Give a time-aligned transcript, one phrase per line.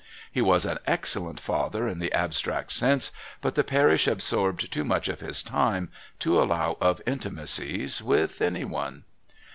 [0.31, 5.07] He was an excellent father in the abstract sense, but the parish absorbed too much
[5.07, 5.89] of his time
[6.21, 9.03] to allow of intimacies with anyone.